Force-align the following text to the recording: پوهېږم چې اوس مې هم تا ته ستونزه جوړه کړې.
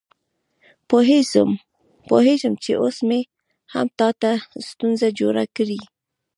پوهېږم 2.09 2.53
چې 2.63 2.71
اوس 2.81 2.97
مې 3.07 3.19
هم 3.73 3.87
تا 3.99 4.09
ته 4.21 4.31
ستونزه 4.69 5.07
جوړه 5.19 5.43
کړې. 5.55 5.79